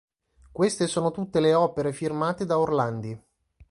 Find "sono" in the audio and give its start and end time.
0.87-1.11